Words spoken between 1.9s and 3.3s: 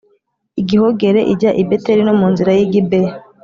no mu nzira y i Gibeya